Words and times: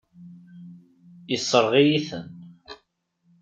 Yessṛeɣ-iyi-ten. 1.31 2.27